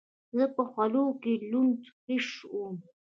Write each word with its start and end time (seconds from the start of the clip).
زه 0.37 0.45
په 0.55 0.63
خولو 0.71 1.03
کښې 1.21 1.33
لوند 1.51 1.79
خيشت 2.01 2.39
وم. 2.53 2.75